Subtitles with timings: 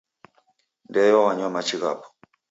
[0.89, 2.05] Ndeyo wanywa machi ghapo.